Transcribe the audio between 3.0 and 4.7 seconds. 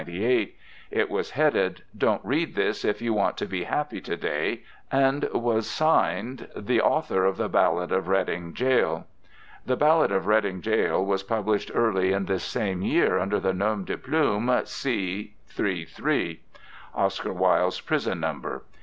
You Want to be Happy To day,'